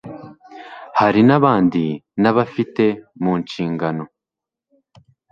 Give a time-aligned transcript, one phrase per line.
[0.99, 1.85] hari nabandi
[2.21, 2.85] n'abafite
[3.23, 4.03] mu nshingano.